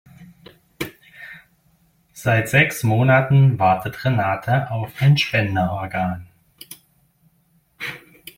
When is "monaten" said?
2.81-3.59